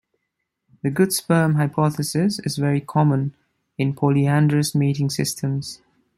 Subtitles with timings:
[0.81, 3.35] The "good sperm hypothesis" is very common
[3.77, 5.79] in polyandrous mating systems.